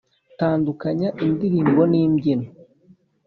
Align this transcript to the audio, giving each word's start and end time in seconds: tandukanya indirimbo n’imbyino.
tandukanya 0.39 1.09
indirimbo 1.25 1.81
n’imbyino. 1.91 2.47